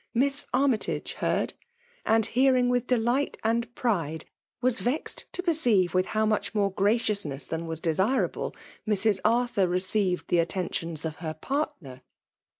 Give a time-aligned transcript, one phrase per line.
[0.15, 1.53] Miss Armytage heard;
[2.07, 4.25] and, hearing with delightlmd pride,
[4.59, 8.55] was vexed to perceive with how much more graciousness than was desirable
[8.87, 9.19] Mrs.
[9.23, 12.01] Arthur received the attenticma of her partner.